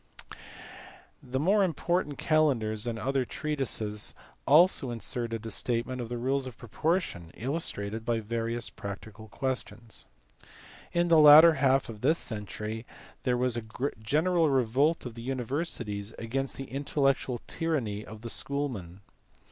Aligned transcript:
The 1.21 1.39
more 1.39 1.63
important 1.63 2.17
calendars 2.17 2.87
arid 2.87 2.97
other 2.97 3.23
treatises 3.23 4.15
also 4.47 4.89
inserted 4.89 5.45
a 5.45 5.51
statement 5.51 6.01
of 6.01 6.09
the 6.09 6.17
rules 6.17 6.47
of 6.47 6.57
proportion, 6.57 7.29
illustrated 7.35 8.03
by 8.03 8.19
various 8.19 8.71
practical 8.71 9.27
questions. 9.27 10.07
In 10.91 11.09
the 11.09 11.19
latter 11.19 11.53
half 11.53 11.87
of 11.87 12.01
this 12.01 12.17
century 12.17 12.83
there 13.21 13.37
was 13.37 13.55
a 13.55 13.63
general 14.01 14.49
revolt 14.49 15.05
of 15.05 15.13
the 15.13 15.21
universities 15.21 16.15
against 16.17 16.55
the 16.57 16.63
intellectual 16.71 17.39
tyranny 17.45 18.03
of 18.03 18.21
the 18.21 18.29
school 18.31 18.69
men. 18.69 19.01